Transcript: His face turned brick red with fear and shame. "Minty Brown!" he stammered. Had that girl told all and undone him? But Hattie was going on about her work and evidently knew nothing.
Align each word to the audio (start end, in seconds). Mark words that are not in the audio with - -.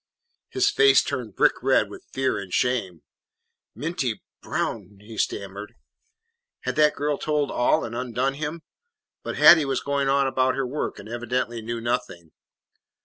His 0.49 0.67
face 0.71 1.03
turned 1.03 1.35
brick 1.35 1.61
red 1.61 1.87
with 1.87 2.09
fear 2.11 2.39
and 2.39 2.51
shame. 2.51 3.03
"Minty 3.75 4.23
Brown!" 4.41 4.97
he 4.99 5.15
stammered. 5.15 5.75
Had 6.61 6.75
that 6.77 6.95
girl 6.95 7.19
told 7.19 7.51
all 7.51 7.85
and 7.85 7.93
undone 7.95 8.33
him? 8.33 8.63
But 9.21 9.35
Hattie 9.37 9.63
was 9.65 9.81
going 9.81 10.09
on 10.09 10.25
about 10.25 10.55
her 10.55 10.65
work 10.65 10.97
and 10.97 11.07
evidently 11.07 11.61
knew 11.61 11.79
nothing. 11.81 12.31